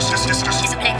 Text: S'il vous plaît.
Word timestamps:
S'il 0.00 0.68
vous 0.68 0.76
plaît. 0.76 0.99